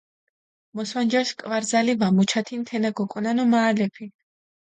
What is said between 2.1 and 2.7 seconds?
მუჩათინ